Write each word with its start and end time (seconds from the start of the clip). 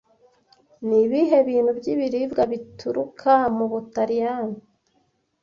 Nibihe 0.87 1.37
bintu 1.47 1.71
byibiribwa 1.79 2.43
bituruka 2.51 3.31
mubutaliyani 3.55 4.59